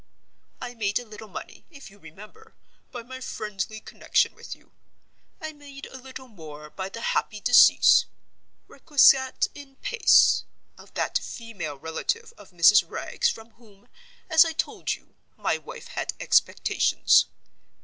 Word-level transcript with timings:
I 0.59 0.73
made 0.73 0.97
a 0.97 1.05
little 1.05 1.27
money 1.27 1.63
(if 1.69 1.91
you 1.91 1.99
remember) 1.99 2.55
by 2.91 3.03
my 3.03 3.21
friendly 3.21 3.79
connection 3.79 4.33
with 4.33 4.55
you. 4.55 4.71
I 5.39 5.53
made 5.53 5.85
a 5.85 5.95
little 5.99 6.27
more 6.27 6.71
by 6.71 6.89
the 6.89 7.01
happy 7.01 7.39
decease 7.39 8.05
(Requiescat 8.67 9.49
in 9.53 9.75
Pace!) 9.75 10.43
of 10.75 10.95
that 10.95 11.19
female 11.19 11.77
relative 11.77 12.33
of 12.35 12.49
Mrs. 12.49 12.83
Wragge's 12.89 13.29
from 13.29 13.51
whom, 13.51 13.89
as 14.27 14.43
I 14.43 14.53
told 14.53 14.91
you, 14.95 15.13
my 15.37 15.59
wife 15.59 15.89
had 15.89 16.13
expectations. 16.19 17.27